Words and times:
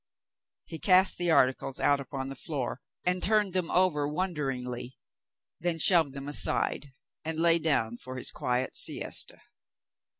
He 0.65 0.79
cast 0.79 1.19
the 1.19 1.29
articles 1.29 1.79
out 1.79 1.99
upon 1.99 2.29
the 2.29 2.35
floor 2.35 2.81
and 3.05 3.21
turned 3.21 3.53
them 3.53 3.69
over 3.69 4.07
wonderingly, 4.07 4.97
then 5.59 5.77
shoved 5.77 6.13
them 6.13 6.27
aside 6.27 6.91
and 7.23 7.39
lay 7.39 7.59
down 7.59 7.97
for 7.97 8.17
his 8.17 8.31
quiet 8.31 8.75
siesta. 8.75 9.39